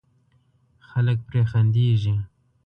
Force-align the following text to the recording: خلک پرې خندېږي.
خلک 0.89 1.17
پرې 1.27 1.41
خندېږي. 1.51 2.15